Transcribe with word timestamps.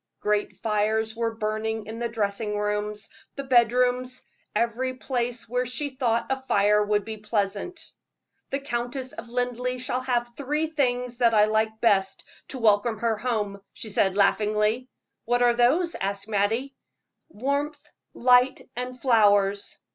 Great 0.19 0.55
fires 0.57 1.15
were 1.15 1.35
burning 1.35 1.85
in 1.85 1.99
the 1.99 2.09
dressing 2.09 2.57
rooms, 2.57 3.07
the 3.35 3.43
bedrooms 3.43 4.23
every 4.55 4.95
place 4.95 5.47
where 5.47 5.63
she 5.63 5.91
thought 5.91 6.25
a 6.31 6.41
fire 6.47 6.83
would 6.83 7.05
be 7.05 7.17
pleasant. 7.17 7.91
"The 8.49 8.59
Countess 8.61 9.11
of 9.13 9.29
Linleigh 9.29 9.77
shall 9.77 10.01
have 10.01 10.25
the 10.25 10.43
three 10.43 10.65
things 10.65 11.17
that 11.17 11.35
I 11.35 11.45
like 11.45 11.79
best 11.81 12.23
to 12.47 12.57
welcome 12.57 12.97
her 12.97 13.15
home," 13.15 13.61
she 13.73 13.91
said, 13.91 14.17
laughingly. 14.17 14.89
"What 15.25 15.43
are 15.43 15.53
those?" 15.53 15.93
asked 15.93 16.27
Mattie. 16.27 16.73
"Warmth, 17.29 17.85
light, 18.15 18.59
and 18.75 18.99
flowers. 18.99 19.77